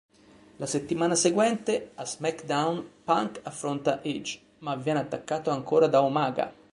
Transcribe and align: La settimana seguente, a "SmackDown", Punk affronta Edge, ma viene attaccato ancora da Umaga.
La 0.57 0.65
settimana 0.65 1.13
seguente, 1.13 1.91
a 1.93 2.07
"SmackDown", 2.07 2.83
Punk 3.03 3.39
affronta 3.43 4.01
Edge, 4.01 4.41
ma 4.61 4.73
viene 4.75 4.97
attaccato 4.97 5.51
ancora 5.51 5.85
da 5.85 5.99
Umaga. 6.01 6.51